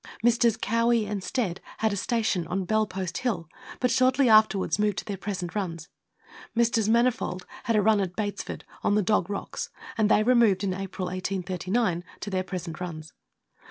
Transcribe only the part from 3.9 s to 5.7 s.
shortly afterwards moved to their present